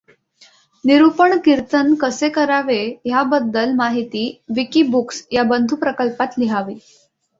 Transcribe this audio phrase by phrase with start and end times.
[0.85, 6.79] निरूपण कीर्तन कसे करावे याबद्दल माहिती विकिबुक्स या बंधुप्रकल्पात लिहावी.